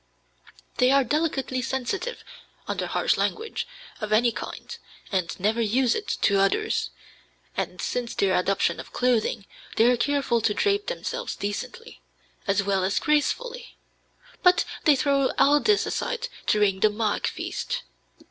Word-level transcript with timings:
They 0.77 0.89
are 0.89 1.03
delicately 1.03 1.61
sensitive 1.61 2.23
under 2.67 2.87
harsh 2.87 3.17
language 3.17 3.67
of 3.99 4.11
any 4.11 4.31
kind, 4.31 4.75
and 5.11 5.39
never 5.39 5.61
use 5.61 5.93
it 5.93 6.07
to 6.23 6.39
others; 6.39 6.89
and 7.55 7.79
since 7.79 8.15
their 8.15 8.33
adoption 8.33 8.79
of 8.79 8.93
clothing 8.93 9.45
they 9.75 9.85
are 9.91 9.97
careful 9.97 10.41
to 10.41 10.55
drape 10.55 10.87
themselves 10.87 11.35
decently, 11.35 12.01
as 12.47 12.63
well 12.63 12.83
as 12.83 12.99
gracefully; 12.99 13.77
but 14.41 14.65
they 14.85 14.95
throw 14.95 15.31
all 15.37 15.59
this 15.59 15.85
aside 15.85 16.29
during 16.47 16.79
the 16.79 16.89
mágh 16.89 17.27
feast. 17.27 17.83